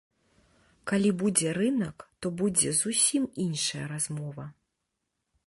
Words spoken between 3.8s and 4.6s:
размова.